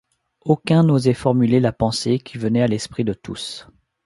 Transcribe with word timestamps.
Aucun 0.43 0.81
n’osait 0.81 1.13
formuler 1.13 1.59
la 1.59 1.71
pensée 1.71 2.17
qui 2.17 2.39
venait 2.39 2.63
à 2.63 2.67
l’esprit 2.67 3.03
de 3.03 3.13
tous. 3.13 3.67